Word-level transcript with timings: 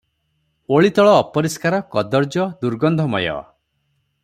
ଓଳିତଳ 0.77 1.11
ଅପରିଷ୍କାର, 1.17 1.81
କଦର୍ଯ୍ୟ, 1.97 2.47
ଦୁର୍ଗନ୍ଧମୟ। 2.65 3.17